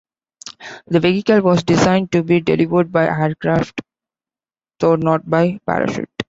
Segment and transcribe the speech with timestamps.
[0.87, 3.81] The vehicle was designed to be delivered by aircraft,
[4.79, 6.09] though not by parachute.